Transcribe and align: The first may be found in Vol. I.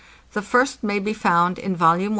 The 0.33 0.41
first 0.41 0.81
may 0.81 0.97
be 0.97 1.13
found 1.13 1.59
in 1.59 1.75
Vol. 1.75 1.91
I. 2.01 2.09